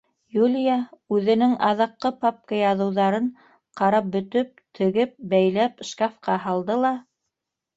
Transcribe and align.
Юлия 0.35 0.75
үҙенең 1.17 1.51
аҙаҡҡы 1.67 2.11
папка 2.25 2.57
яҙыуҙарын 2.61 3.27
ҡарап 3.83 4.09
бөтөп, 4.17 4.65
тегеп, 4.81 5.15
бәйләп 5.35 5.85
шкафҡа 5.91 6.43
һалды 6.49 6.81
ла: 6.87 6.95